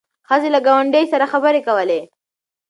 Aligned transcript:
ښځه 0.27 0.49
له 0.55 0.59
ګاونډۍ 0.67 1.03
سره 1.13 1.25
خبرې 1.33 1.61
کولې. 1.67 1.99